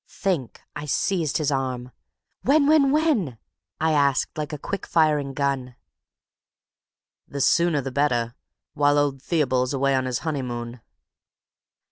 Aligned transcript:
Think! 0.09 0.59
I 0.75 0.85
seized 0.85 1.37
his 1.37 1.51
arm. 1.51 1.91
"When? 2.41 2.65
When? 2.65 2.89
When?" 2.89 3.37
I 3.79 3.91
asked, 3.91 4.35
like 4.35 4.51
a 4.51 4.57
quick 4.57 4.87
firing 4.87 5.35
gun. 5.35 5.75
"The 7.27 7.39
sooner 7.39 7.81
the 7.81 7.91
better, 7.91 8.33
while 8.73 8.97
old 8.97 9.21
Theobald's 9.21 9.75
away 9.75 9.93
on 9.93 10.05
his 10.05 10.17
honeymoon." 10.25 10.81